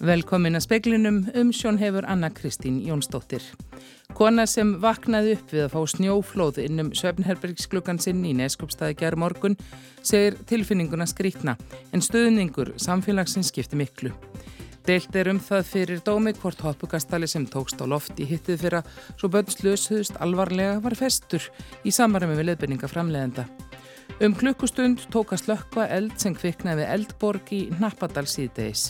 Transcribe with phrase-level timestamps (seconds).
[0.00, 3.44] Velkomin að speklinum um sjón hefur Anna Kristín Jónsdóttir.
[4.16, 9.58] Kona sem vaknaði upp við að fá snjóflóð innum Svefnherbergsklukkan sinn í Neskupstaði gerð morgun
[10.00, 11.58] segir tilfinninguna skrítna
[11.92, 14.16] en stöðningur samfélagsins skipti miklu.
[14.90, 18.80] Deilt er um það fyrir dómi hvort hoppukastali sem tókst á loft í hittið fyrra
[19.20, 21.46] svo bönn slösuðust alvarlega var festur
[21.86, 23.44] í samarömi við leðbyrninga framleðenda.
[24.18, 28.88] Um klukkustund tókast lökka eld sem kviknaði eldborg í Nappadal síðdeis.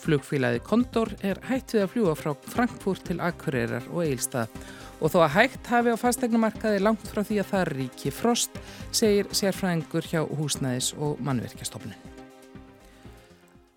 [0.00, 4.56] Flugfílaði Kondor er hægt við að fljúa frá Frankfurt til Akureyrar og Eilstað
[5.02, 8.56] og þó að hægt hafi á fastegnumarkaði langt frá því að það ríki frost,
[8.88, 12.15] segir sérfræðingur hjá húsnæðis og mannverkjastofnun.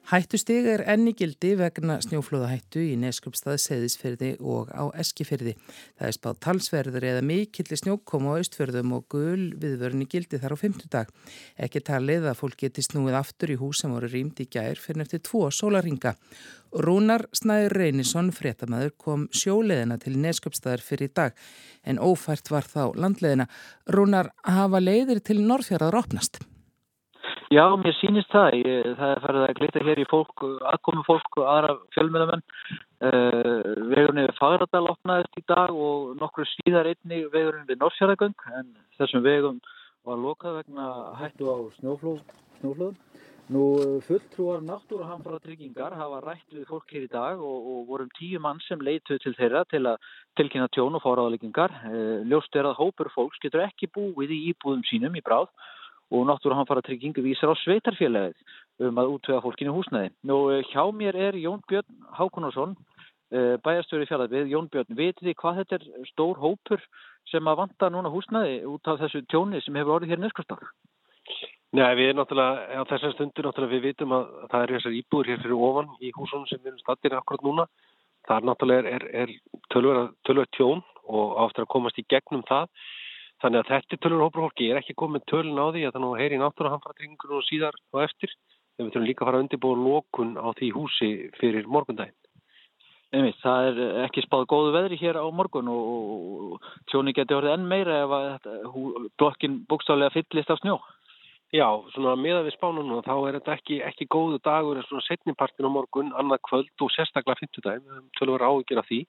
[0.10, 5.54] Hættustig er enni gildi vegna snjóflóðahættu í Neskjöpstað, Seðisferði og á Eskifyrði.
[6.00, 10.62] Það er spáð talsverður eða mikillir snjókoma á Östfjörðum og gul viðvörni gildi þar á
[10.64, 11.14] fymtudag.
[11.62, 15.06] Ekki talið að fólk geti snúið aftur í hús sem voru rýmd í gær fyrir
[15.06, 16.18] eftir tvo sólaringa.
[16.74, 21.38] Rúnar Snæður Reynisson, fréttamaður, kom sjóleðina til Neskjöpstaðar fyrir dag
[21.86, 23.46] en ófært var þá landleðina.
[23.94, 26.42] Rúnar hafa leiðir til Norrfjörðar opnast.
[27.50, 28.56] Já, mér sýnist það.
[28.62, 32.44] Ég, það er farið að glita hér í fólk, aðkomi fólk og aðra fjölmjölamenn.
[33.00, 38.44] Uh, eh, vegurinn við Fagradal opnaðist í dag og nokkru síðar einni vegurinn við Norrfjörðagöng
[38.60, 38.68] en
[39.00, 39.58] þessum vegum
[40.06, 42.94] var lokað vegna hættu á snjóflóðum.
[43.50, 43.64] Nú
[44.06, 48.38] fulltrúar náttúru hamfara tryggingar hafa rætt við fólk hér í dag og, og vorum tíu
[48.44, 49.98] mann sem leituð til þeirra til að
[50.38, 51.74] tilkynna tjón og fáraðaleggingar.
[51.82, 55.50] Uh, eh, ljóst er að hópur fólks getur ekki búið í íbúðum sínum í bráð
[56.12, 60.10] og náttúruhanfara tryggingu vísar á sveitarfélagið um að útvega fólkinu húsnæði.
[60.26, 62.76] Nú eh, hjá mér er Jón Björn Hákonarsson,
[63.32, 64.50] eh, bæjarstöru í fjallabið.
[64.54, 66.82] Jón Björn, veitir þið hvað þetta er stór hópur
[67.30, 70.64] sem að vanda núna húsnæði út af þessu tjóni sem hefur orðið hér neskastar?
[71.78, 75.28] Nei, við erum náttúrulega, á þessar stundur náttúrulega við vitum að það er þessar íbúður
[75.30, 77.66] hér fyrir ofan í húsunum sem við erum stattir akkurat núna.
[78.26, 79.34] Það er náttúrulega er, er
[79.70, 82.66] tölverð tjón og áttur að komast í gegnum það.
[83.40, 86.14] Þannig að þetta tölur hópur fólki er ekki komið tölun á því að það nú
[86.20, 88.34] heyri náttúruhanfaratryggingur og síðar og eftir.
[88.78, 92.16] En við þurfum líka að fara að undirbúa lókun á því húsi fyrir morgundaginn.
[93.10, 97.70] Einmitt, það er ekki spáð góðu veðri hér á morgun og tjóni getur orðið enn
[97.72, 98.50] meira ef að
[99.18, 100.78] blokkin bókstálega fyllist af snjó.
[101.50, 105.02] Já, svona meðan við spánum núna þá er þetta ekki, ekki góðu dagur en svona
[105.08, 109.00] setnipartin á morgun, annað kvöld og sérstaklega höfum tölur áhugir af því.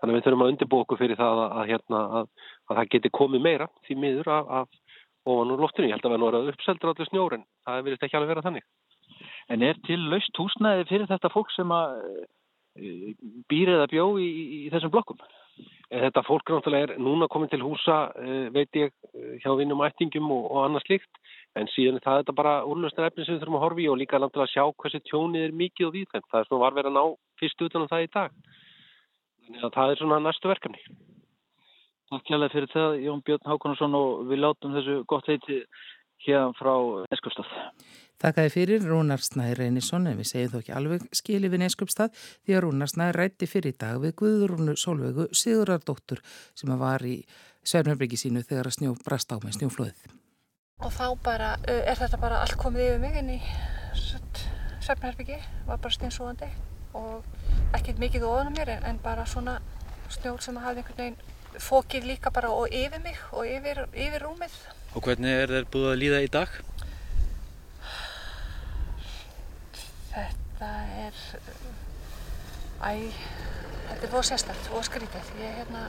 [0.00, 2.90] Þannig að við þurfum að undirbú okkur fyrir það að, að, hérna, að, að það
[2.94, 4.94] geti komið meira því miður af, af
[5.24, 5.88] ofan úr loftinu.
[5.88, 7.46] Ég held að það verður að uppseldur allir snjórin.
[7.64, 8.66] Það verður ekki alveg vera þannig.
[9.52, 11.96] En er til laust húsnæði fyrir þetta fólk sem að
[12.80, 13.14] e,
[13.52, 15.20] býrið að bjó í, í, þessum blokkum?
[15.92, 18.94] Þetta fólk náttúrulega er núna komið til húsa, e, veit ég,
[19.44, 21.22] hjá vinnum ættingum og, og annað slikt.
[21.54, 24.18] En síðan það er þetta bara úrlöstur efni sem við þurfum að horfi og líka
[24.18, 26.30] náttúrulega að sjá hversi tjónið er mikið og víðfengt.
[26.32, 27.04] Það er svona var verið að ná
[27.40, 28.40] fyrst utan á það í dag.
[29.44, 30.80] Þannig að það er svona næstu verkefni.
[32.12, 35.60] Takk hjálpa fyrir það Jón Björn Hákonarsson og við látum þessu gott heiti
[36.24, 36.74] hérna frá
[37.12, 37.54] Neskjöpstað.
[38.22, 42.56] Þakkaði fyrir Rúnar Snæði Reynisson en við segjum þó ekki alveg skili við Neskjöpstað því
[42.56, 46.22] að Rúnar Snæði rætti fyrir í dag við Guðrúnu Solveigu Sigurardóttur
[46.56, 47.16] sem var í
[47.64, 50.04] Svernarbyggi sínu þegar að snjó brast á með snjóflóðið.
[50.84, 53.40] Og þá bara, er þetta bara allt komið yfir mig inn í
[54.84, 56.52] Svernarbyggi, var bara steinsóðandi
[56.94, 57.24] og
[57.74, 59.58] ekkert mikið ofan á mér en, en bara svona
[60.14, 64.54] snjór sem hafði einhvern veginn fókið líka bara og yfir mig og yfir, yfir rúmið.
[64.94, 66.56] Og hvernig er þeir búið að líða í dag?
[70.14, 70.70] Þetta
[71.04, 71.22] er,
[72.82, 72.90] æ,
[73.88, 75.32] þetta er búið sérstært og skrítið.
[75.42, 75.86] Ég, hérna,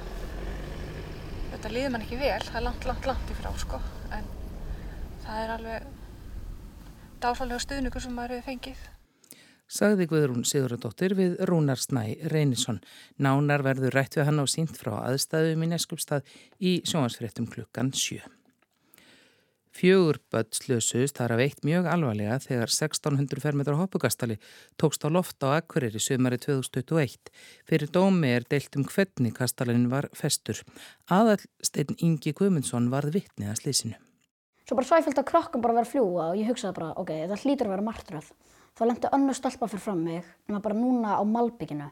[1.53, 3.81] þetta líður mann ekki vel, það er langt, langt, langt ifrá, sko,
[4.15, 4.29] en
[5.25, 5.89] það er alveg
[7.21, 8.85] dásalega stuðningur sem maður hefur fengið
[9.67, 12.81] sagði Guðrún Sigurðardóttir við Rúnar Snæ Reynisson.
[13.17, 16.25] Nánar verður rætt við hann á sínt frá aðstæðum í Neskupstað
[16.59, 18.23] í sjónvarsfréttum klukkan 7.
[19.75, 24.37] Fjögur börn slösuðist þar að veikt mjög alvarlega þegar 1600 fermetra hoppugastali
[24.79, 27.33] tókst á loft á Akkurir í sömari 2021.
[27.67, 30.61] Fyrir dómi er deilt um hvernig kastalinn var festur.
[31.11, 33.99] Aðalsteinn Ingi Guðmundsson varð vittnið að slísinu.
[34.63, 37.43] Svo bara svæfjöld að krokkum bara verið að fljúa og ég hugsaði bara, ok, það
[37.43, 38.31] hlýtur að vera martröð
[38.75, 41.89] þá lendi önnu stelpa fyrir fram mig nema bara núna á malbygginu.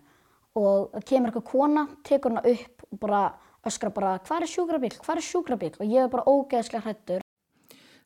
[0.59, 3.23] Og kemur eitthvað kona, tekur hana upp og bara
[3.65, 7.22] öskra bara hvað er sjúkrabíl, hvað er sjúkrabíl og ég er bara ógeðslega hrættur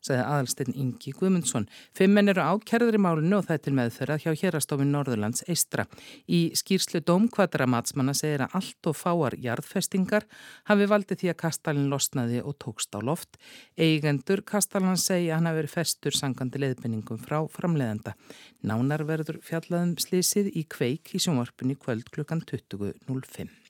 [0.07, 1.67] sagði aðalstinn Ingi Guðmundsson.
[1.97, 5.87] Fimmenn eru ákerður í málinu og það er til meðferðað hjá hérastofin Norðurlands eistra.
[6.25, 10.27] Í skýrslu Dómkvadra matsmanna segir að allt og fáar jarðfestingar
[10.71, 13.37] hafi valdið því að kastalinn losnaði og tókst á loft.
[13.75, 18.15] Eigendur kastalinn segja að hann hafi verið festur sangandi leiðbenningum frá framleiðanda.
[18.63, 23.66] Nánar verður fjallaðum slísið í kveik í sjónvarpunni kvöld klukkan 20.05.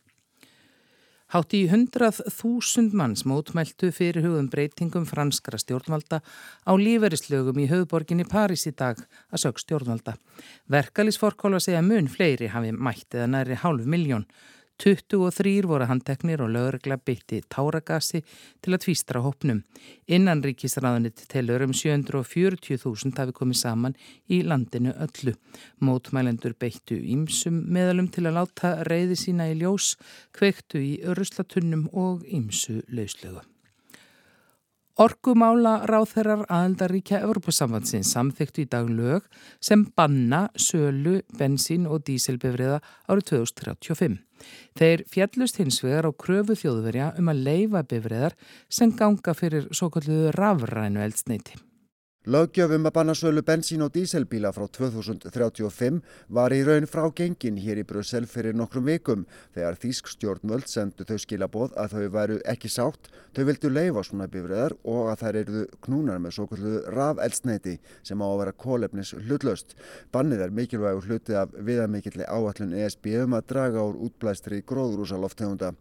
[1.28, 6.22] Hátt í hundrað þúsund manns mótmæltu fyrir hugum breytingum franskara stjórnvalda
[6.64, 10.14] á líferislögum í höfuborginni París í dag að sög stjórnvalda.
[10.72, 14.24] Verkalisforkóla segja mun fleiri hafi mætt eða næri hálf miljón.
[14.78, 18.22] 23 voru handteknir og lögregla bytti táragasi
[18.62, 19.64] til að tvístra hópnum.
[20.06, 23.98] Innanríkisraðunit telur um 740.000 hafi komið saman
[24.30, 25.34] í landinu öllu.
[25.82, 29.96] Mótmælendur beittu ímsum meðalum til að láta reyði sína í ljós,
[30.38, 33.42] kveiktu í ruslatunnum og ímsu lauslögu.
[34.98, 39.28] Orkumála ráþeirar aðeldaríkja Evropasambandsins samþyktu í dag lög
[39.62, 44.27] sem banna sölu, bensín og dísilbefriða árið 2035.
[44.78, 48.38] Þeir fjallust hins vegar á kröfu þjóðverja um að leifa befriðar
[48.70, 51.67] sem ganga fyrir svo kalluðu rafrænu eldsneiti.
[52.28, 56.02] Löggjöfum að banna sölu bensín og díselbíla frá 2035
[56.36, 59.22] var í raun frá gengin hér í Brussel fyrir nokkrum vikum
[59.56, 64.28] þegar Þísk stjórnvöld sendu þau skilaboð að þau væru ekki sátt, þau vildu leifa svona
[64.34, 67.78] bifræðar og að þær eruðu knúnar með svo kallu rafelsneiti
[68.10, 69.78] sem á að vera kólefnis hlutlaust.
[70.12, 75.72] Bannið er mikilvægur hluti af viðamikilli áallun ESB um að draga úr útblæstri gróðrúsaloftegunda.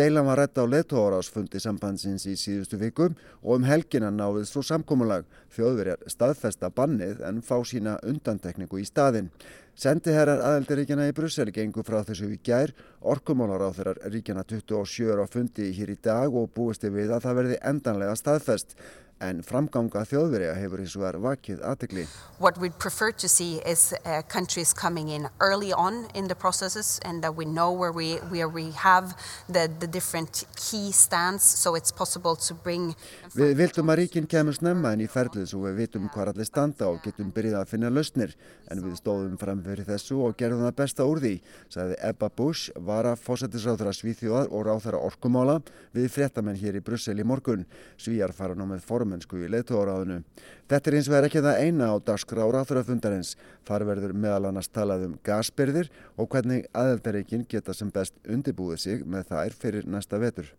[0.00, 5.28] Deilan var rétt á letóárásfundi sambandsins í síðustu vikum og um helgina náðið svo samkómulag
[5.52, 9.30] þjóðveri Þjóðverjar staðfesta bannið en fá sína undantekningu í staðin.
[9.74, 15.26] Sendiherrar aðeldaríkjana í Brussel gengur frá þessu í gær, orkumálar á þeirrar ríkjana 27 á
[15.26, 18.76] fundi hér í dag og búist við að það verði endanlega staðfest
[19.20, 22.06] en framganga þjóðverja hefur eins og er vakið aðtegli.
[22.40, 26.98] What we'd prefer to see is uh, countries coming in early on in the processes
[27.04, 29.12] and that we know where we, where we have
[29.48, 32.94] the, the different key stands so it's possible to bring...
[33.36, 36.88] Við viltum að ríkinn kemur snemma en í ferlið svo við vitum hvað allir standa
[36.88, 38.34] og getum byrjað að finna lausnir
[38.72, 41.34] en við stóðum fram fyrir þessu og gerðum það besta úr því,
[41.68, 45.60] sagði Ebba Bush, vara fósættisráþara Svíþjóðar og ráþara orkumála
[45.94, 47.66] við fréttamenn hér í Brussel í morgun.
[48.00, 50.22] Svíjar fara nú með form formennsku í leituáraðinu.
[50.70, 53.34] Þetta er eins og er ekki það eina á dagskrá ráþurafundarins.
[53.66, 59.06] Þar verður meðal annars talað um gasbyrðir og hvernig aðeldareikin geta sem best undirbúið sig
[59.06, 60.52] með þær fyrir næsta vetur.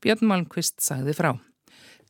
[0.00, 1.34] Björn Malmqvist sagði frá.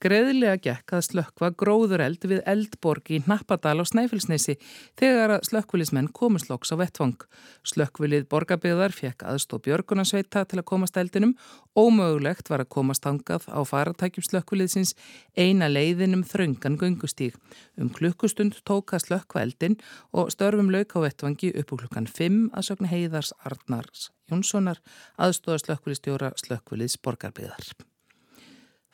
[0.02, 4.56] Greðilega gekk að slökkva gróðureld við eldborg í Nappadal á Snæfellsnesi
[5.00, 7.16] þegar að slökkvilismenn komusloks á vettvang.
[7.64, 11.36] Slökkvilið borgarbygðar fekk aðstó Björgunarsveita til að komast eldinum.
[11.72, 14.92] Ómögulegt var að komast hangað á faratækjum slökkviliðsins
[15.38, 17.38] eina leiðinum þröngan göngustíg.
[17.80, 19.78] Um klukkustund tóka slökkva eldin
[20.12, 24.84] og störfum lauk á vettvangi upp úr klukkan 5 að sögna heiðars Arnars Jónssonar
[25.20, 27.74] aðstóða slökkvilistjóra slökkviliðs borgarbygðar.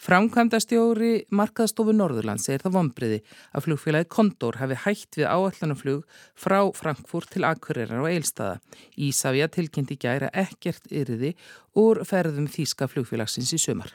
[0.01, 3.19] Framkvæmdastjóri Markaðstofu Norðurland segir það vonbriði
[3.53, 8.63] að flugfélagi Kondor hafi hætt við áallanumflug frá Frankfurt til Akureyrar og Eilstaða.
[8.97, 11.35] Ísafja tilkynnti gæra ekkert yrði
[11.77, 13.93] úr ferðum Þíska flugfélagsins í sömar.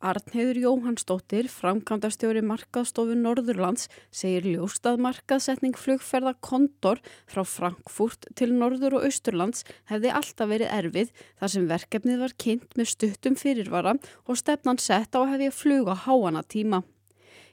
[0.00, 8.96] Arnheður Jóhannsdóttir, framkvæmdastjóri Markaðstofu Norðurlands, segir ljóst að markaðsetning flugferða Kondor frá Frankfurt til Norður
[8.96, 14.40] og Austurlands hefði alltaf verið erfið þar sem verkefnið var kynnt með stuttum fyrirvara og
[14.40, 16.80] stefnan sett á að hefði að fluga háana tíma.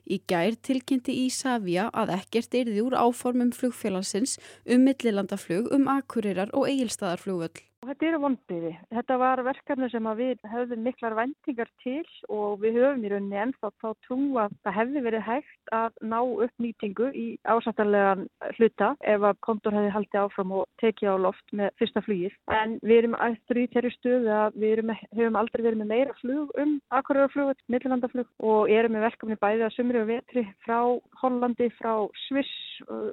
[0.07, 6.69] Í gær tilkynnti Ísafja að ekkert yrði úr áformum flugfélagsins um millilandaflug um Akureyrar og
[6.71, 7.59] Egilstaðarflugvöll.
[7.87, 8.71] Þetta eru vonbriði.
[8.91, 12.03] Þetta var verkefni sem við höfðum miklar vendingar til
[12.33, 16.17] og við höfum í rauninni ennþá þá trú að það hefði verið hægt að ná
[16.19, 18.25] upp nýtingu í ásættarlegan
[18.57, 22.35] hluta ef að kontor hefði haldið áfram og tekið á loft með fyrsta flugir.
[22.51, 26.17] En við erum eftir í þeirri stöðu að við erum, höfum aldrei verið með meira
[26.19, 30.79] flug um akkurörflug, millilandaflug og erum með verkefni bæði að sumri og vetri frá
[31.21, 31.93] Hollandi, frá
[32.27, 32.51] Sviss,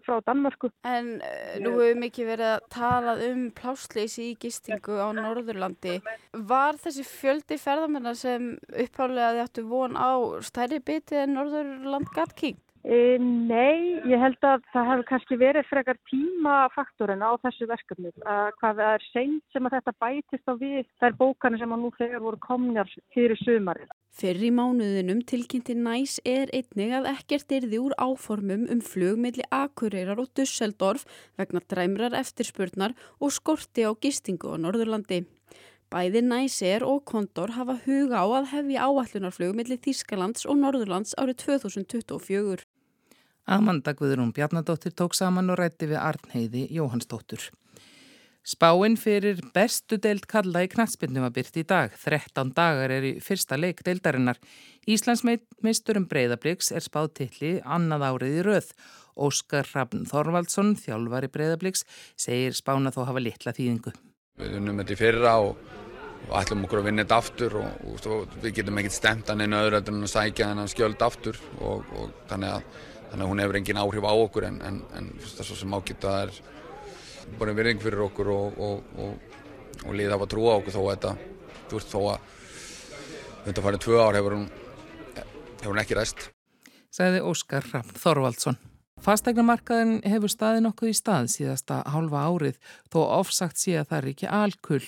[0.05, 0.71] frá Danmarku.
[0.89, 6.01] En uh, nú hefur mikið verið að talað um plássleysi í gistingu á Norðurlandi.
[6.33, 12.57] Var þessi fjöldi ferðamennar sem upphálega þið áttu von á stærri biti en Norðurland Gatking?
[12.57, 18.11] E, nei, ég held að það hefur kannski verið frekar tímafaktorinn á þessu verkefni.
[18.21, 21.91] Hvað það er seint sem að þetta bætist á við þær bókana sem að nú
[21.97, 23.89] þegar voru komnjar fyrir sumarið.
[24.15, 30.21] Fyrir í mánuðinum tilkynnti næs er einnig að ekkert yrði úr áformum um flugmiðli Akureyrar
[30.21, 31.07] og Dusseldorf
[31.41, 35.25] vegna dræmrar eftirspurnar og skorti á gistingu á Norðurlandi.
[35.89, 41.45] Bæði Næsér og Kondor hafa huga á að hefja áallunarflug millir Þískalands og Norðurlands árið
[41.45, 42.65] 2024.
[43.45, 47.51] Amanda Guðrún Bjarnadóttir tók saman og rætti við Arnheiði Jóhannsdóttur.
[48.45, 51.95] Spáinn fyrir bestu deild kalla í knatsbyrnu var byrt í dag.
[51.97, 54.37] 13 dagar er í fyrsta leik deildarinnar.
[54.85, 58.69] Íslandsmeisturum Breiðabliks er spáð tilli annað árið í röð.
[59.17, 61.87] Óskar Hrafn Þorvaldsson, þjálfari Breiðabliks,
[62.21, 63.95] segir spána þó hafa litla þýðingu.
[64.41, 65.61] Við unnum þetta í fyrra og,
[66.29, 69.45] og ætlum okkur að vinna þetta aftur og, og, og við getum ekkert stemt hann
[69.45, 71.87] einu öðru en að sækja þennan skjöld aftur og
[72.29, 72.83] þannig að,
[73.15, 76.33] þannig að hún hefur engin áhrif á okkur en, en, en það sem ágita er
[77.39, 79.37] bara virðing fyrir okkur og, og, og,
[79.87, 81.13] og liða að trúa okkur þó að þetta,
[81.71, 82.33] þú veist, þó að
[83.45, 84.47] þetta farið tvö ár hefur hún,
[85.15, 86.27] hefur hún ekki ræst.
[86.95, 88.59] Sæði Óskar Raffn Þorvaldsson.
[89.05, 92.55] Fastegnamarkaðin hefur staði nokkuð í stað síðasta hálfa árið
[92.89, 94.87] þó ofsagt sé að það er ekki alkull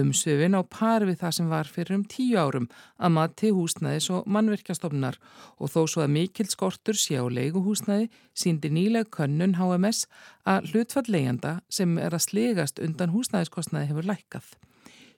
[0.00, 2.66] um söfin á par við það sem var fyrir um tíu árum
[2.98, 5.20] að mati húsnæðis og mannverkjastofnar
[5.62, 10.08] og þó svo að mikil skortur sé á leiguhúsnæði síndi nýleg könnun HMS
[10.42, 14.50] að hlutfall leigjanda sem er að slegast undan húsnæðiskostnæði hefur lækkað.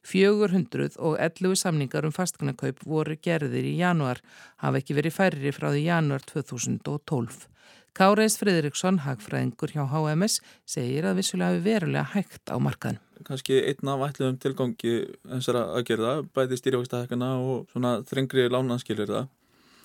[0.05, 4.21] 411 samningar um fastegnakaup voru gerðir í januar,
[4.61, 7.49] hafa ekki verið færri frá því januar 2012.
[7.95, 12.99] Káreis Fridriksson, hagfræðingur hjá HMS, segir að vissulega hafi verulega hægt á markaðin.
[13.23, 19.31] Kanski einn af ætluðum tilgangi þessara aðgerða, bæði stýrjókstahækana og svona þrengri lánanskilir það.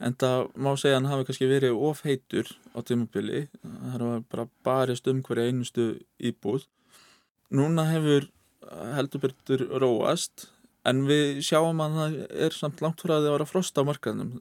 [0.01, 3.45] En það má segja að hann hafi kannski verið ofheitur á tímabili.
[3.61, 6.65] Það var bara barist um hverja einustu íbúð.
[7.53, 8.25] Núna hefur
[8.95, 10.49] heldurbertur róast
[10.89, 13.89] en við sjáum að það er samt langt frá að það var að frosta á
[13.89, 14.39] markaðnum.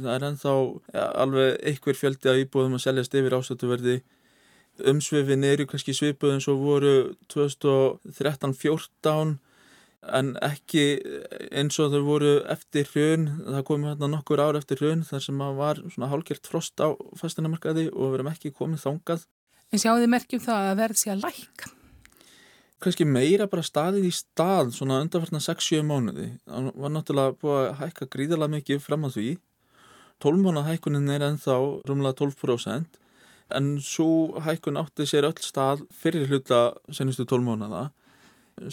[0.00, 0.54] Það er ennþá
[1.22, 3.96] alveg einhver fjöldi að íbúðum að seljast yfir ástötuverði.
[4.90, 6.94] Umsvifin eru kannski svipuðum svo voru
[7.32, 9.34] 2013-14
[10.16, 10.84] en ekki
[11.52, 13.26] eins og þau voru eftir hrjön.
[13.48, 16.88] Það komi hérna nokkur ár eftir hrjön þar sem var svona hálgjört frost á
[17.20, 19.28] fastinamarkaði og við verum ekki komið þángað.
[19.70, 21.66] En sjáu þið merkjum það að verð sér að læka?
[22.80, 27.78] kannski meira bara staðið í stað svona undanferna 6-7 mánuði það var náttúrulega búið að
[27.82, 29.28] hækka gríðarlega mikið fram að því
[30.20, 31.56] 12 mánu hækkunin er ennþá
[31.88, 32.98] rúmlega 12%
[33.58, 36.60] en svo hækkun átti sér öll stað fyrir hluta
[36.92, 37.88] senustu 12 mánuða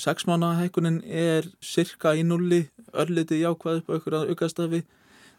[0.05, 4.83] 6 mánu hækkunin er cirka í nulli örliti jákvæð upp aukur að aukastafi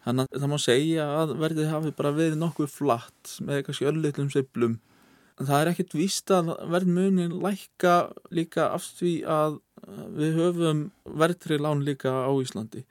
[0.05, 4.31] þannig að það má segja að verðið hafi bara verið nokkuð flatt með kannski örlitlum
[4.33, 4.79] seiflum
[5.39, 7.95] það er ekkert víst að verðmunin lækka
[8.35, 9.59] líka af því að
[10.17, 10.81] við höfum
[11.21, 12.83] verðri lán líka á Íslandi.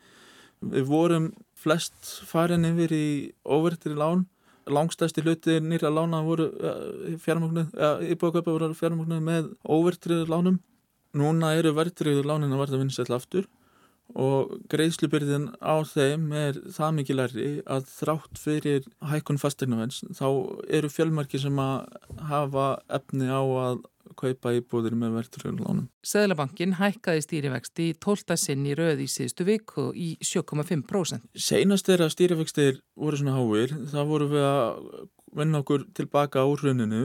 [0.64, 1.28] Við vorum
[1.58, 3.08] flest farin yfir í
[3.44, 4.26] óvertri lán.
[4.68, 10.58] Langstæsti hluti nýra lána voru uh, fjármögnuð, uh, íbúðköpa voru fjármögnuð með óvertriður lánum.
[11.16, 13.48] Núna eru vertriður lánin að verða vinsætla aftur
[14.16, 20.26] og greiðslubyrðin á þeim er það mikið lærri að þrátt fyrir hækkun fastegnavens þá
[20.78, 21.86] eru fjölmarki sem að
[22.30, 23.84] hafa efni á að
[24.18, 25.84] kaupa íbúðir með verðurlunum.
[26.06, 28.38] Sæðlabankin hækkaði stýrivexti í 12.
[28.40, 31.28] sinn í röð í síðustu viku í 7,5%.
[31.38, 34.90] Seinast er að stýrivextir voru svona háir, það voru við að
[35.38, 37.04] vinna okkur tilbaka á hruninu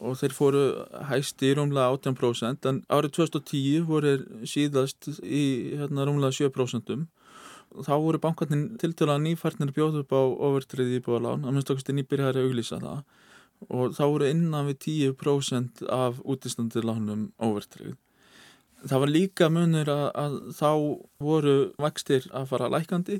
[0.00, 0.64] og þeir fóru
[1.10, 4.16] hæst í rúmlega 18% en árið 2010 voru
[4.48, 5.44] síðast í
[5.76, 7.06] hérna, rúmlega 7%
[7.70, 11.96] þá voru bankarnir til til að nýfarnir bjóðu upp á overtriði íbúðalán, að minnst okkar
[11.96, 13.02] nýbyrjar að auglýsa það.
[13.68, 17.94] Og þá voru innan við 10% af útistandir lánum óvertrið.
[18.80, 20.70] Það var líka munur að, að þá
[21.20, 23.18] voru vextir að fara lækandi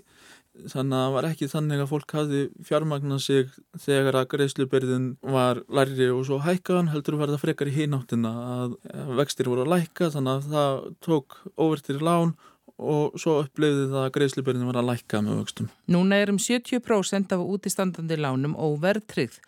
[0.58, 3.52] þannig að það var ekki þannig að fólk hafi fjármagnað sig
[3.84, 8.74] þegar að greiðslubyrðin var lærri og svo hækkaðan heldur var það frekar í hináttina að
[9.20, 12.34] vextir voru að lækka þannig að það tók óvertir lán
[12.80, 15.68] og svo upplefði það að greiðslubyrðin var að lækka með vöxtum.
[15.92, 19.38] Núna er um 70% af útistandandi lánum óverðtryggð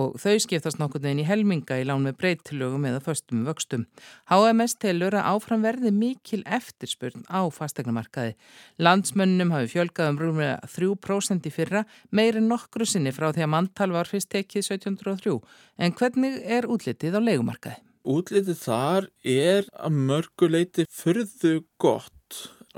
[0.00, 3.86] og þau skiptast nokkur neginn í helminga í lán með breytilögum eða föstum vöxtum.
[4.30, 8.36] HMS telur að áfram verði mikil eftirspurn á fastegnamarkaði.
[8.82, 13.90] Landsmönnum hafi fjölgað um rúmlega 3% í fyrra, meirinn nokkru sinni frá því að manntal
[13.94, 15.38] var fyrst tekið 1703.
[15.78, 17.82] En hvernig er útlitið á leikumarkaði?
[18.10, 22.14] Útlitið þar er að mörguleiti fyrðu gott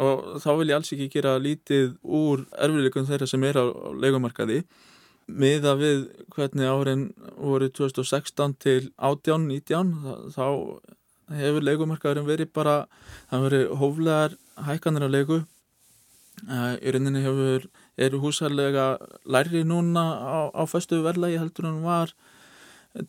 [0.01, 4.63] og þá vil ég alls ekki gera lítið úr erfiðleikum þeirra sem er á leikumarkaði
[5.29, 7.05] miða við hvernig árin
[7.37, 10.47] voru 2016 til 18-19 þá
[11.33, 12.77] hefur leikumarkaðurinn verið bara
[13.31, 15.41] það verið hóflegar hækkanir af leiku
[16.43, 17.69] í rauninni hefur
[18.01, 18.87] eru húsarlega
[19.29, 22.15] lærri núna á, á föstu verðlagi heldur en var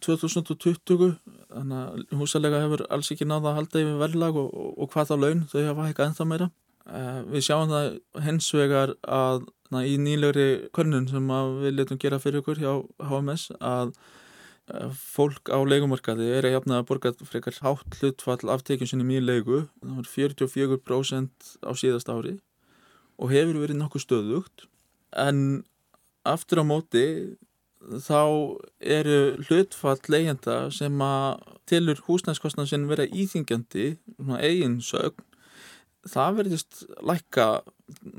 [0.03, 1.15] 2020
[1.51, 5.09] þannig að húsarlega hefur alls ekki náða að halda yfir verðlag og, og, og hvað
[5.09, 6.49] þá laun þau hafa hækkað ennþá meira
[6.83, 12.43] við sjáum það hens vegar að na, í nýlegri könnun sem við letum gera fyrir
[12.43, 12.73] okkur hjá
[13.07, 13.93] HMS að
[14.73, 19.27] eh, fólk á leikumarkaði er að jafna að borga frekar hátt hlutfall aftekjum sinni mjög
[19.29, 22.37] leiku, það var 44% á síðast ári
[23.21, 24.67] og hefur verið nokkuð stöðugt.
[25.15, 25.63] En
[26.27, 27.05] aftur á móti
[28.03, 33.93] þá eru hlutfall leigjenda sem að tilur húsnæðskostnað sem vera íþingjandi
[34.39, 35.23] eigin sögn
[36.09, 37.47] það verðist lækka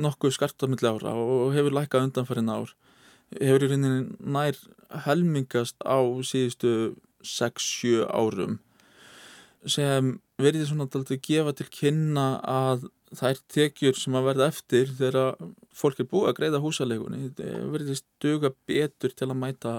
[0.00, 2.74] nokkuð skarpt á milli ára og hefur lækkað undanfærin ár
[3.40, 4.58] hefur í rauninni nær
[5.06, 8.58] helmingast á síðustu 6-7 árum
[9.64, 15.36] sem verður svona að gefa til kynna að þær tekjur sem að verða eftir þegar
[15.74, 19.74] fólk er búið að greiða húsalegunni verður stuga betur til að mæta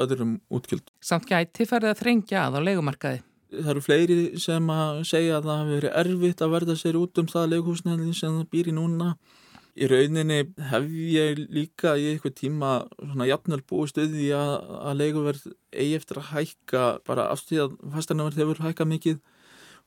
[0.00, 0.90] öðrum útgjöld.
[1.00, 3.22] Samt gæti ferði að þrengja að á legumarkaði.
[3.50, 7.20] Það eru fleiri sem að segja að það hefur verið erfitt að verða sér út
[7.22, 9.10] um það leguhúsnæðin sem það býr í núna.
[9.80, 10.40] Í rauninni
[10.70, 14.54] hef ég líka í eitthvað tíma svona jafnvel búið stuði að,
[14.90, 19.20] að leguverð eigi eftir að hækka bara afstíð að fastanarverð hefur hækkað mikið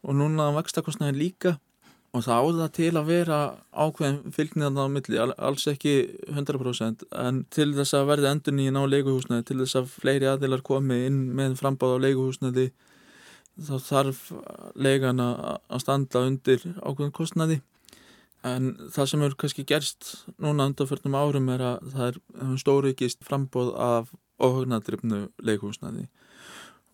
[0.04, 1.58] og núna vextakostnaðin líka
[2.14, 3.38] og það áða til að vera
[3.74, 5.94] ákveðin fylgniðan á milli, alls ekki
[6.30, 10.62] 100% en til þess að verði endur nýjum á leikuhúsnaði, til þess að fleiri aðilar
[10.66, 12.68] komi inn með frambáð á leikuhúsnaði
[13.60, 14.24] þá þarf
[14.76, 17.62] leigan að standa undir ákveðin kostnaði.
[18.44, 20.10] En það sem eru kannski gerst
[20.42, 24.12] núna undanförnum árum er að það er stórikist frambóð af
[24.44, 26.10] óhugnadrifnu leikuhúsnaði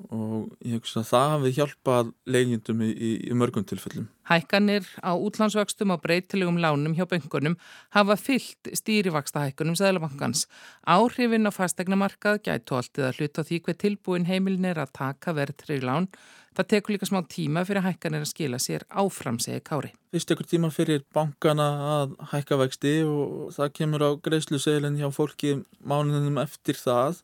[0.08, 4.08] og ég hugsa að það hafi hjálpað legjendum í, í, í mörgum tilfellum.
[4.30, 7.58] Hækkanir á útlandsvöxtum á breytilegum lánum hjá böngunum
[7.96, 10.46] hafa fyllt stýrivaksta hækkunum Sæðlabankans.
[10.88, 15.88] Áhrifin á fastegnamarkað gætu alltið að hluta því hver tilbúin heimilin er að taka verðtrið
[15.90, 16.08] lán.
[16.56, 19.92] Það tekur líka smá tíma fyrir hækkanir að skila sér áfram, segir Kári.
[20.14, 21.68] Fyrst tekur tíma fyrir bankana
[22.00, 27.22] að hækka vexti og það kemur á greiðsluseglinn hjá fólki mánuðum eftir það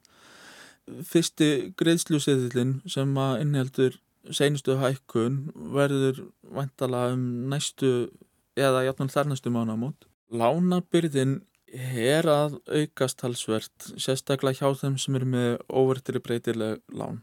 [0.86, 1.50] fyrsti
[1.80, 4.00] greiðsluseðilinn sem að innheldur
[4.34, 5.40] seinustu hækkun
[5.76, 6.24] verður
[6.56, 8.10] vantala um næstu
[8.58, 10.08] eða játnum þar næstu mánamót.
[10.34, 11.42] Lánabyrðin
[11.76, 17.22] er að aukast halsvert, sérstaklega hjá þeim sem eru með óvertri breytileg lán.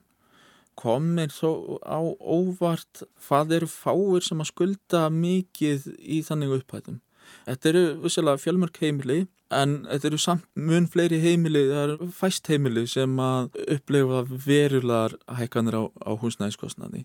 [0.79, 7.01] Komir þó á óvart hvað eru fáir sem að skulda mikið í þannig upphættum.
[7.47, 12.49] Þetta eru vissilega fjölmörk heimili en þetta eru samt mun fleiri heimili, það eru fæst
[12.49, 17.05] heimili sem að upplefa verulegar hækkanir á, á húsnæðiskostnaði.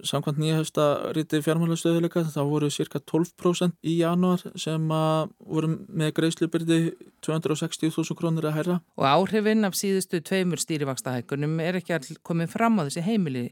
[0.00, 6.78] Samkvæmt nýjahöfsta ríti fjármálastöðuleika þá voru cirka 12% í januar sem voru með greiðslubyrði
[7.26, 8.78] 260.000 krónir að herra.
[8.96, 13.44] Og áhrifin af síðustu tveimur stýrivaksta hækkunum er ekki all komið fram á þessi heimili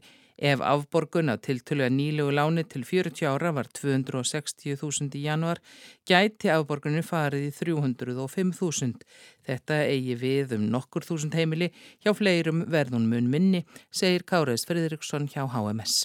[0.43, 5.61] Ef afborgun á tiltölu að nýlegu láni til 40 ára var 260.000 í januar,
[6.03, 9.05] gæti afborgunni farið í 305.000.
[9.47, 11.71] Þetta eigi við um nokkur þúsund heimili
[12.03, 16.03] hjá fleirum verðunmun minni, segir Káraðs Fridriksson hjá HMS.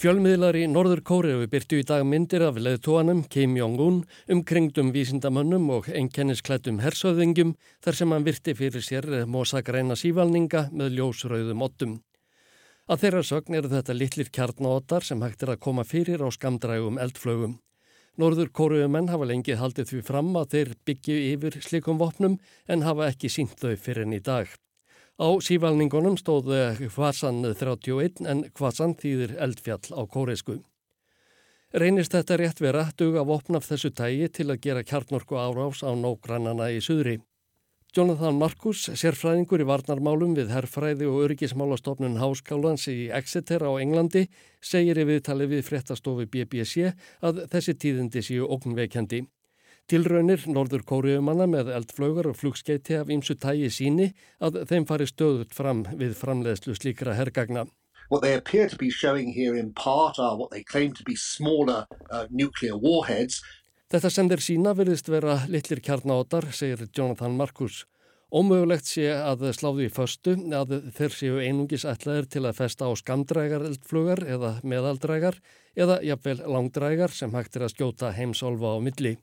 [0.00, 3.98] Fjölmiðlar í Norður Kóriðu byrtu í dag myndir af leðtóanum Kim Jong-un
[4.32, 7.50] umkringdum vísindamönnum og enkennisklættum hersöðingum
[7.84, 11.92] þar sem hann virti fyrir sér mosagræna sívalninga með ljósrauðum ottum.
[12.88, 16.96] Að þeirra sögn eru þetta litlir kjarnátar sem hægt er að koma fyrir á skamdrægum
[16.96, 17.58] eldflögum.
[18.16, 22.40] Norður Kóriðumenn hafa lengið haldið því fram að þeir byggju yfir slikum vopnum
[22.72, 24.48] en hafa ekki sínt þau fyrir enn í dag.
[25.20, 26.56] Á sívalningunum stóðu
[26.94, 30.54] Hvasan 31 en Hvasan þýðir eldfjall á kóreisku.
[31.76, 36.70] Reynist þetta rétt vera duga vopnaf þessu tægi til að gera kjarnorku árás á nógrannana
[36.72, 37.18] í suðri.
[37.92, 44.24] Jonathan Marcus, sérfræðingur í varnarmálum við herrfræði og öryggismálastofnun Háskálans í Exeter á Englandi,
[44.62, 49.26] segir í viðtali við fréttastofu BBC að þessi tíðindi séu ógnveikjandi.
[49.90, 54.04] Tilraunir Norður Kóriumanna með eldflögar og flugskeiti af ýmsu tægi síni
[54.38, 57.64] að þeim fari stöðut fram við framleiðslu slíkra herrgagna.
[58.10, 61.16] What they appear to be showing here in part are what they claim to be
[61.18, 63.40] smaller uh, nuclear warheads.
[63.90, 67.80] Þetta sem þeir sína verðist vera litlir kjarnátar, segir Jonathan Marcus.
[68.30, 72.94] Ómögulegt sé að sláðu í föstu að þeir séu einungis ætlaðir til að festa á
[72.94, 75.40] skamdrægar eldflugar eða meðaldrægar
[75.74, 79.16] eða jafnvel langdrægar sem hægt er að skjóta heimsólfa á milli.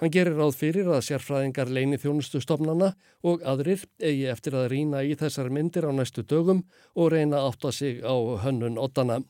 [0.00, 5.02] Hann gerir ráð fyrir að sérfræðingar leini þjónustu stofnana og aðrir eigi eftir að rýna
[5.04, 6.62] í þessar myndir á næstu dögum
[6.96, 9.20] og reyna átta sig á hönnun ottana.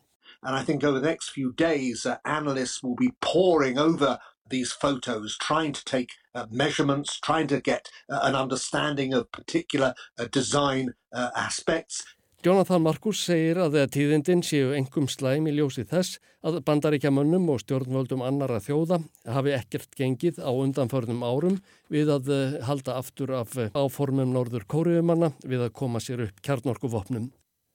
[0.42, 4.70] And I think over the next few days uh, analysts will be pouring over these
[4.70, 10.26] photos, trying to take uh, measurements, trying to get uh, an understanding of particular uh,
[10.30, 12.04] design uh, aspects.
[12.40, 17.60] Jonathan Markus segir að þegar tíðindin séu engum slæm í ljósi þess að bandaríkjamönnum og
[17.60, 21.58] stjórnvöldum annara þjóða hafi ekkert gengið á undanförnum árum
[21.92, 26.40] við að eh, halda aftur af eh, áformum norður kóriumanna við að koma sér upp
[26.40, 27.28] kjarnorkuvopnum.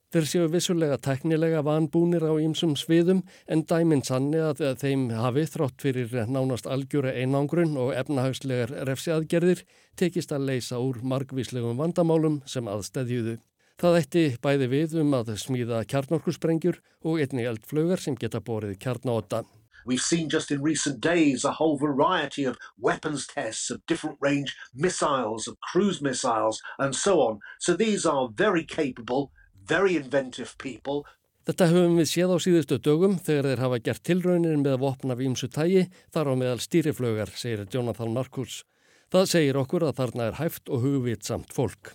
[0.10, 5.78] Þeir séu vissulega teknilega vanbúnir á ýmsum sviðum en dæminn sanni að þeim hafi þrátt
[5.86, 9.62] fyrir nánast algjöra einangrun og efnahagslegar refsiaðgerðir
[9.93, 13.43] tekist að leysa úr margvíslegum vandamálum sem aðstæðjuðu.
[13.76, 19.44] Það eitti bæði við um að smíða kjarnorkusprengjur og einni eldflögar sem geta borið kjarnáta.
[19.86, 24.56] We've seen just in recent days a whole variety of weapons tests of different range
[24.74, 27.40] missiles, of cruise missiles and so on.
[27.60, 29.32] So these are very capable,
[29.68, 31.04] very inventive people.
[31.46, 35.34] Þetta höfum við séð á síðustu dögum þegar þeir hafa gert tilraunir með vopna við
[35.34, 35.84] ímsu tægi
[36.16, 38.64] þar á meðal stýriflögar, segir Jonathan Markus.
[39.12, 41.94] Það segir okkur að þarna er hæft og hugvitsamt fólk.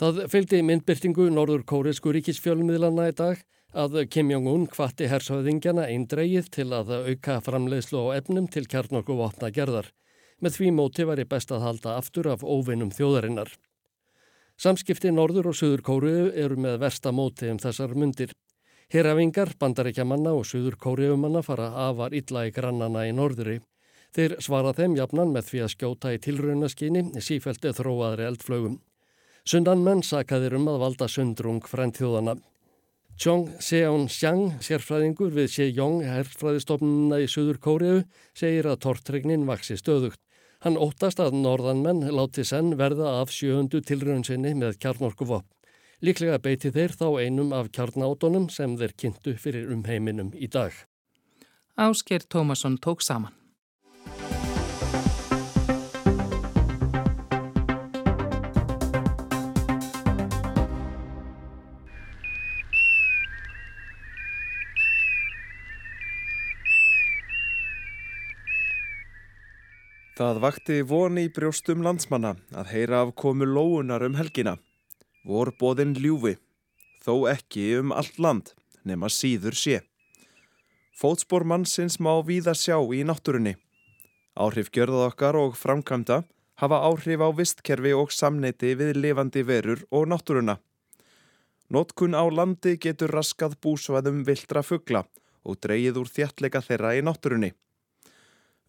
[0.00, 3.42] Það fylgdi myndbyrtingu Norður Kóresku ríkisfjölmiðlana í dag
[3.76, 9.50] að Kim Jong-un hvati hersöðingjana eindreið til að auka framleiðslu á efnum til kjarnorku vopna
[9.52, 9.90] gerðar.
[10.40, 13.52] Með því móti var ég best að halda aftur af óvinnum þjóðarinnar.
[14.56, 18.32] Samskipti Norður og Suður Kóriu eru með versta móti um þessar myndir.
[18.88, 23.60] Herafingar, bandaríkjamanna og Suður Kóriumanna fara afar illa í grannana í Norðuri.
[24.16, 28.80] Þeir svara þeim jafnan með því að skjóta í tilraunaskinni sífælti þróaðri eldflögum.
[29.48, 32.36] Sundanmenn sakaðir um að valda sundrung frænþjóðana.
[33.20, 38.02] Chong Seon-Xiang, sérfræðingur við Sejong, herrfræðistofnuna í Suður Kóriðu,
[38.36, 40.20] segir að tortregnin vaksi stöðugt.
[40.60, 45.48] Hann óttast að norðanmenn láti senn verða af sjöhundu tilraunsinni með kjarnorkuvop.
[46.04, 50.72] Líklega beiti þeir þá einum af kjarnátonum sem þeir kynntu fyrir umheiminum í dag.
[51.80, 53.39] Ásker Tómasson tók saman.
[70.20, 74.58] Það vakti voni í brjóstum landsmanna að heyra af komu lóunar um helgina.
[75.24, 76.34] Vor bóðin ljúfi,
[77.00, 78.50] þó ekki um allt land,
[78.84, 79.78] nema síður sé.
[80.92, 83.54] Fótspór mannsins má víða sjá í náttúrunni.
[84.36, 86.20] Áhrif gjörða okkar og framkvæmda
[86.60, 90.58] hafa áhrif á vistkerfi og samneiti við lifandi verur og náttúruna.
[91.72, 95.06] Nótkun á landi getur raskað búsvæðum viltra fuggla
[95.48, 97.54] og dreyið úr þjallega þeirra í náttúrunni.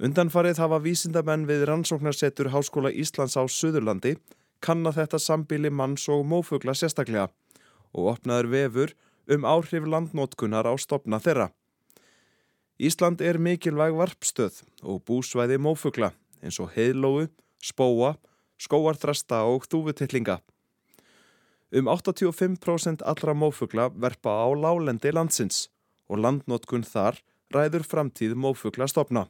[0.01, 4.15] Undanfarið hafa vísindamenn við rannsóknarsetur Háskóla Íslands á Suðurlandi
[4.65, 7.27] kanna þetta sambili manns og mófugla sérstaklega
[7.93, 8.93] og opnaður vefur
[9.29, 11.51] um áhrif landnótkunar á stopna þeirra.
[12.81, 16.09] Ísland er mikilvæg varpstöð og búsvæði mófugla
[16.41, 17.27] eins og heilóu,
[17.61, 18.15] spóa,
[18.57, 20.39] skóarþrasta og þúfutillinga.
[21.77, 25.67] Um 85% allra mófugla verpa á lálendi landsins
[26.09, 27.21] og landnótkun þar
[27.53, 29.27] ræður framtíð mófugla stopna.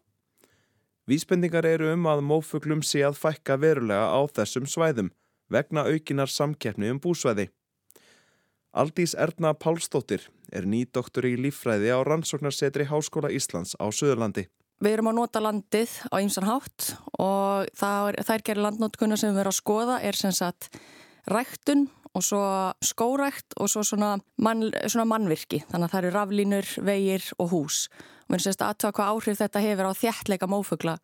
[1.09, 5.09] Vísbendingar eru um að mófuglum sé að fækka verulega á þessum svæðum
[5.51, 7.49] vegna aukinar samkeppni um búsvæði.
[8.71, 14.45] Aldís Erna Pálsdóttir er nýdoktor í líffræði á rannsóknarsetri Háskóla Íslands á Suðurlandi.
[14.81, 19.33] Við erum að nota landið á ýmsan hátt og það er, er gerði landnótkunna sem
[19.33, 20.69] við erum að skoða er sem sagt
[21.29, 22.45] ræktun og svo
[22.85, 25.61] skórækt og svo svona, mann, svona mannvirki.
[25.67, 27.85] Þannig að það eru raflínur, vegir og hús
[28.35, 30.95] erum sérst aðtöða hvað áhrif þetta hefur á þjættleika mófugla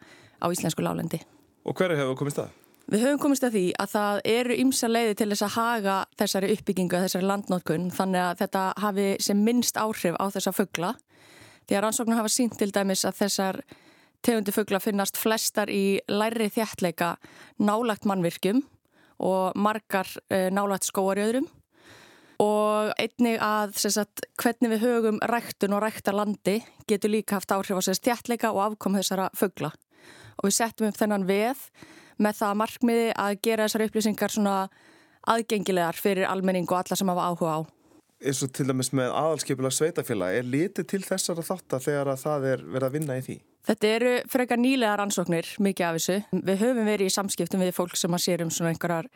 [0.42, 1.20] á íslensku lálendi.
[1.68, 2.56] Og hverju hefur komist það?
[2.88, 6.52] Við höfum komist að því að það eru ymsa leiði til þess að haga þessari
[6.56, 10.94] uppbyggingu, þessari landnótkun, þannig að þetta hafi sem minnst áhrif á þessa fuggla.
[11.68, 13.60] Því að rannsóknum hafa sínt til dæmis að þessar
[14.24, 17.18] tegundi fuggla finnast flestar í læri þjættleika
[17.60, 18.64] nálagt mannvirkjum
[19.20, 21.50] og margar uh, nálagt skóarjöðrum
[22.44, 27.82] og einnig að sagt, hvernig við högum ræktun og ræktarlandi getur líka haft áhrif á
[27.82, 29.72] stjætleika og afkom þessara fuggla
[30.38, 31.64] og við settum upp þennan veð
[32.22, 34.58] með það markmiði að gera þessar upplýsingar svona
[35.28, 37.60] aðgengilegar fyrir almenning og alla sem hafa áhuga á.
[38.18, 42.48] Eins og til dæmis með aðalskipula sveitafélag, er litið til þessara þáttar þegar að það
[42.52, 43.36] er verið að vinna í því?
[43.68, 46.16] Þetta eru frekar nýlega rannsóknir, mikið af þessu.
[46.48, 49.10] Við höfum verið í samskiptum við fólk sem að sér um svona einhverjar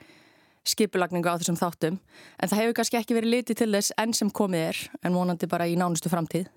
[0.67, 4.31] skipulagningu á þessum þáttum en það hefur kannski ekki verið litið til þess enn sem
[4.31, 6.49] komið er en vonandi bara í nánustu framtíð.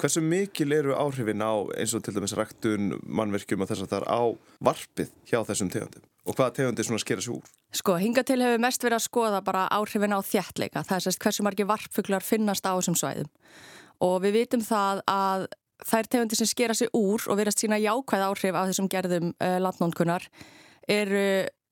[0.00, 4.00] Hversu mikil eru áhrifin á eins og til dæmis ræktun mannverkjum og þess að það
[4.00, 4.22] er á
[4.70, 7.50] varpið hjá þessum tegundum og hvaða tegundir svona skera sér úr?
[7.74, 11.22] Sko, hinga til hefur mest verið að skoða bara áhrifin á þjættleika, það er sérst
[11.22, 13.30] hversu margi varpfuglar finnast á þessum svæðum
[14.04, 15.46] og við vitum það að
[15.86, 19.56] þær tegundir sem skera sig úr og verðast sína jákvæð áhrif af þessum gerðum uh,
[19.64, 20.26] landnónkunar
[20.90, 21.24] eru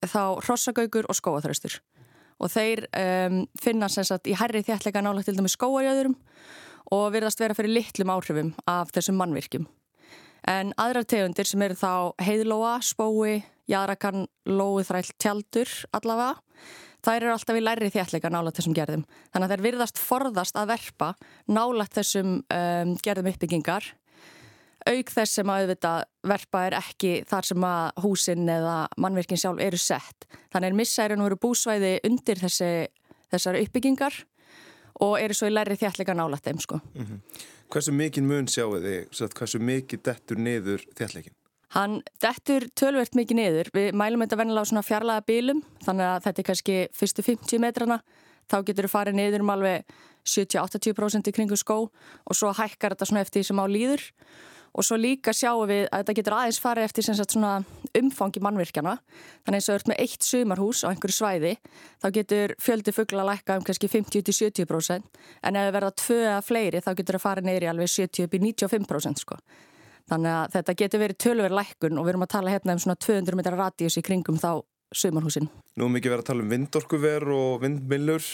[0.06, 1.80] þá hrossagaugur og skóaþraustur
[2.38, 6.14] og þeir um, finna sem sagt í herri þjætleika nála til dæmi skóarjöðurum
[6.94, 9.66] og verðast vera fyrir litlum áhrifum af þessum mannvirkjum.
[10.48, 16.38] En aðrar tegundir sem eru þá heiðlóa, spói, jæðrakan, lóið tjaldur allavega
[17.04, 19.04] þær eru alltaf í læri þjætleika nálat þessum gerðum.
[19.32, 21.12] Þannig að þær virðast forðast að verpa
[21.50, 23.92] nálat þessum um, gerðum uppbyggingar
[24.88, 29.62] auk þess sem að auðvitað verpa er ekki þar sem að húsin eða mannverkin sjálf
[29.64, 30.26] eru sett.
[30.52, 32.72] Þannig er missærið nú eru búsvæði undir þessi,
[33.32, 34.18] þessar uppbyggingar
[35.04, 36.80] og eru svo í læri þjætleika nálat þeim sko.
[36.94, 37.20] Mm -hmm.
[37.68, 41.34] Hversu mikið mun sjáu þið, hversu mikið dettur niður þjætleikin?
[41.76, 43.70] Hann dettur tölvert mikið niður.
[43.74, 47.60] Við mælum þetta vennilega á svona fjarlaga bílum þannig að þetta er kannski fyrstu 50
[47.60, 47.98] metrana.
[48.48, 49.84] Þá getur þú farið niður um alveg
[50.24, 54.06] 70-80% í kringu skó og svo hækkar þetta svona eftir því sem á líður.
[54.78, 57.34] Og svo líka sjáum við að þetta getur aðeins farið eftir sagt,
[57.98, 58.94] umfangi mannvirkjana.
[59.46, 61.54] Þannig að að þú ert með eitt sumarhús á einhverju svæði
[62.02, 65.08] þá getur fjöldi fuggla að lækka um kannski 50-70%
[65.42, 69.38] en ef það verða tvö eða fleiri þá getur það farið neyri alveg 70-95% sko.
[70.08, 73.00] Þannig að þetta getur verið tölver lækkun og við erum að tala hérna um svona
[73.08, 74.52] 200 metrar radíus í kringum þá
[74.94, 75.50] sömarhúsin.
[75.76, 78.30] Nú mikið verið að tala um vindorkuver og vindmillur.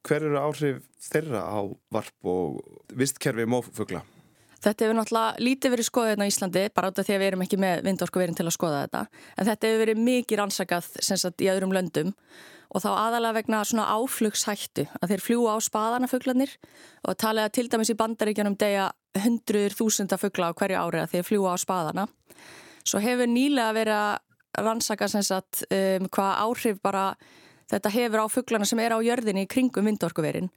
[0.00, 1.60] Hver eru áhrif þeirra á
[1.92, 2.62] varp og
[2.96, 4.00] vistkerfi mófugla?
[4.60, 7.44] Þetta hefur náttúrulega lítið verið skoðað hérna í Íslandi, bara átta því að við erum
[7.46, 9.02] ekki með vindorkuverin til að skoða þetta.
[9.36, 12.12] En þetta hefur verið mikið rannsakað sagt, í öðrum löndum
[12.70, 16.52] og þá aðalega vegna svona áflugshættu að þeir fljúa á spaðana fuglanir
[17.02, 18.90] og talaða til dæmis í bandaríkjanum degja
[19.24, 22.06] hundruður þúsunda fuggla á hverju ári að þeir fljúa á spaðana.
[22.84, 27.04] Svo hefur nýlega verið að rannsaka sagt, um, hvað áhrif bara
[27.70, 30.50] þetta hefur á fugglana sem er á jörðinni kringum vindorkuverin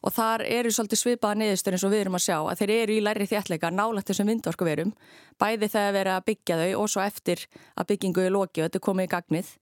[0.00, 2.96] og þar eru svolítið svipaða niðurstur eins og við erum að sjá að þeir eru
[2.96, 4.92] í læri þjætleika nálægt þessum vindorkuverum
[5.40, 7.44] bæði þegar verið að byggja þau og svo eftir
[7.76, 9.54] að byggingu er lokið og þetta er komið í gagnið.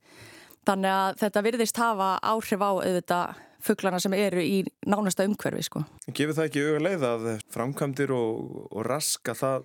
[0.68, 5.82] Þannig að þetta virðist hafa áhrif á auðvitað fugglana sem eru í nánasta umhverfi sko.
[6.14, 9.64] Gefur það ekki auga leið að framkvæmdir og, og raska það,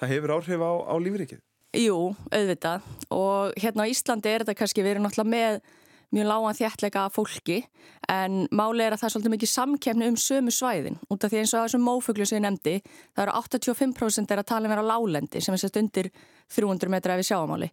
[0.00, 1.40] það hefur áhrif á, á lífrikið?
[1.78, 1.98] Jú,
[2.34, 5.60] auðvitað og hérna á Íslandi er þetta kannski verið náttúrulega með
[6.14, 7.58] mjög lágan þjættleika fólki
[8.10, 10.98] en máli er að það er svolítið mikið samkefni um sömu svæðin.
[11.10, 14.48] Út af því eins og þessum mófuglu sem ég nefndi það eru 85% er að
[14.50, 16.10] tala vera lálendi sem er sett undir
[16.50, 17.70] 300 metra ef við sjáumáli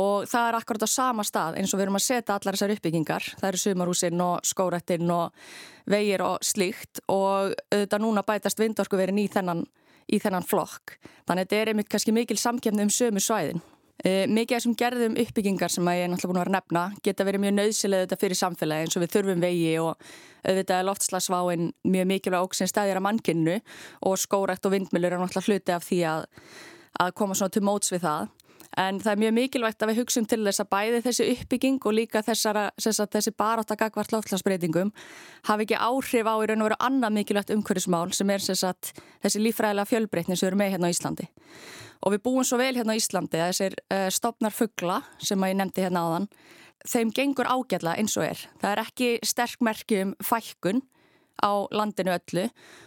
[0.00, 2.74] og það er akkurat á sama stað eins og við erum að setja allar þessar
[2.74, 3.28] uppbyggingar.
[3.38, 5.44] Það eru sumarhúsinn og skórættin og
[5.90, 7.04] vegir og slíkt.
[7.06, 9.62] Og auðvitað núna bætast vindorkuverin í þennan,
[10.10, 10.98] í þennan flokk.
[11.28, 13.62] Þannig að þetta er einmitt kannski mikil samkjöfni um sömu svæðin
[14.04, 16.84] e, mikið af þessum gerðum uppbyggingar sem ég er náttúrulega búin að vera að nefna
[17.06, 20.06] geta verið mjög nöðsilega þetta fyrir samfélagi eins og við þurfum vegi og
[20.44, 23.58] auðvitað er loftslagsváin mjög mikilvæg óg sem stæðir að mannkynnu
[24.08, 26.26] og skórætt og vindmjölur er náttúrulega hluti af því að,
[27.04, 28.32] að koma svona til móts við það
[28.80, 31.94] En það er mjög mikilvægt að við hugsun til þess að bæði þessi uppbygging og
[31.94, 34.90] líka þessara, þessi barátt að gagvart láttlagsbreytingum
[35.46, 39.44] hafi ekki áhrif á í raun og veru annað mikilvægt umhverfismál sem er sagt, þessi
[39.44, 41.28] lífræðilega fjölbreytni sem við erum með hérna á Íslandi.
[42.02, 45.58] Og við búum svo vel hérna á Íslandi að þessir uh, stopnar fuggla sem ég
[45.60, 46.28] nefndi hérna áðan,
[46.88, 48.42] þeim gengur ágjalla eins og er.
[48.60, 50.82] Það er ekki sterk merki um fækkun
[51.42, 52.44] á landinu öllu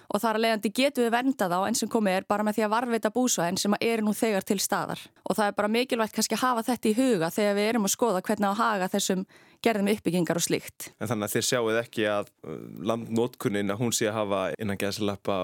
[0.07, 2.65] og þar að leiðandi getum við vernda þá eins sem komið er bara með því
[2.67, 6.37] að varveita búsvæðin sem er nú þegar til staðar og það er bara mikilvægt kannski
[6.37, 9.25] að hafa þetta í huga þegar við erum að skoða hvernig að haga þessum
[9.65, 10.91] gerðum uppbyggingar og slíkt.
[11.01, 12.57] En þannig að þér sjáuð ekki að uh,
[12.91, 15.39] landnótkunnin að hún sé að hafa innan gæðslappa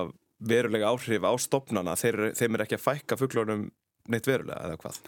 [0.48, 3.68] verulega áhrif á stopnana, þeir, þeim er ekki að fækka fugglónum
[4.12, 5.00] neitt verulega eða hvað?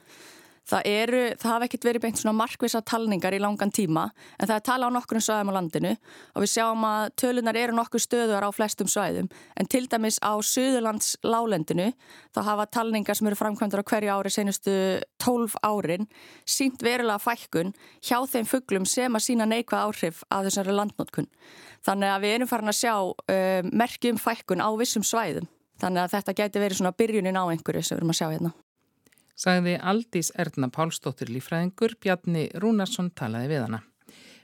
[0.66, 4.08] Það, eru, það hafa ekkert verið beint svona markvisa talningar í langan tíma
[4.40, 7.76] en það er tala á nokkrum svæðum á landinu og við sjáum að tölunar eru
[7.78, 11.92] nokkur stöðuar á flestum svæðum en til dæmis á Suðurlands lálendinu
[12.34, 14.74] þá hafa talningar sem eru framkvæmdur á hverju ári senustu
[15.22, 16.10] 12 árin
[16.50, 21.30] sínt verulega fækkun hjá þeim fugglum sem að sína neikvað áhrif af þessari landnótkun.
[21.86, 25.46] Þannig að við erum farin að sjá uh, merkjum fækkun á vissum svæðum.
[25.78, 28.56] Þannig að þetta geti verið svona byrjunin á einhverju sem við erum að sjá hérna
[29.36, 33.84] sagði Aldís Erna Pálsdóttir lífræðingur, Bjarni Rúnarsson talaði við hana.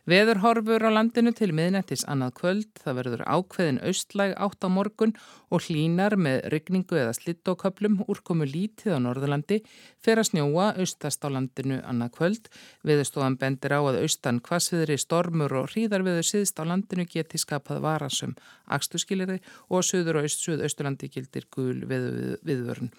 [0.10, 5.13] Veður horfur á landinu til miðnættis annað kvöld, það verður ákveðin austlæg átt á morgun
[5.54, 9.60] og hlínar með ryggningu eða slittóköplum úrkomu lítið á Norðurlandi
[10.01, 12.49] fer að snjóa austast á landinu annað kvöld.
[12.82, 18.34] Veðurstofan bendir á að austan hvasviðri stormur og hríðarveður síðst á landinu geti skapað varasum
[18.73, 19.38] axtuskilirði
[19.69, 22.89] og söður og aust-suðausturlandi gildir gul viðvörun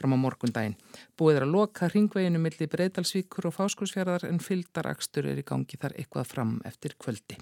[0.00, 0.78] fram á morgundaginn.
[1.20, 5.96] Búið er að loka ringveginu millir Breidalsvíkur og Fáskursfjörðar en fyldarakstur er í gangi þar
[6.00, 7.38] eitthvað fram eftir kvöldi.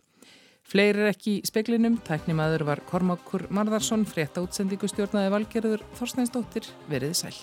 [0.68, 7.16] Fleiri er ekki í speklinum, tæknimaður var Kormákur Marðarsson, frétta útsendingu stjórnaði valgerður Þorsteinsdóttir, veriði
[7.23, 7.37] sæl.